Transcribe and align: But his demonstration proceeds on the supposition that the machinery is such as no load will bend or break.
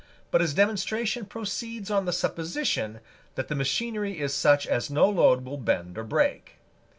But 0.31 0.41
his 0.41 0.55
demonstration 0.55 1.27
proceeds 1.27 1.91
on 1.91 2.05
the 2.05 2.11
supposition 2.11 3.01
that 3.35 3.49
the 3.49 3.55
machinery 3.55 4.19
is 4.19 4.33
such 4.33 4.65
as 4.65 4.89
no 4.89 5.07
load 5.07 5.45
will 5.45 5.59
bend 5.59 5.95
or 5.95 6.03
break. 6.03 6.53